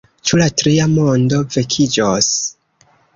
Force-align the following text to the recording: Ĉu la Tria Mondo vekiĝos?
Ĉu 0.27 0.37
la 0.41 0.45
Tria 0.61 0.87
Mondo 0.93 1.41
vekiĝos? 1.57 2.31